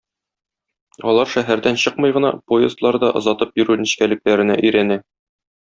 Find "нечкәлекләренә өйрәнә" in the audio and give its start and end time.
3.83-5.03